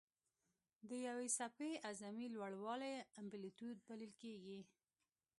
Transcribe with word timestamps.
د 0.89 0.91
یوې 1.07 1.27
څپې 1.37 1.71
اعظمي 1.87 2.27
لوړوالی 2.35 2.93
امپلیتیوډ 3.21 3.77
بلل 3.87 4.11
کېږي. 4.21 4.59